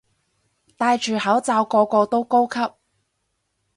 [0.77, 2.73] 戴住口罩個個都高級